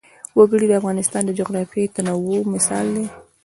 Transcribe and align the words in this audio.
وګړي 0.37 0.65
د 0.67 0.73
افغانستان 0.81 1.21
د 1.25 1.31
جغرافیوي 1.39 1.87
تنوع 1.95 2.41
مثال 2.53 2.85
دی. 2.95 3.05